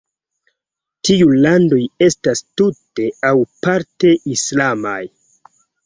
Tiu 1.09 1.27
landoj 1.47 1.79
estas 2.07 2.43
tute 2.63 3.09
aŭ 3.33 3.35
parte 3.69 4.17
islamaj. 4.39 5.01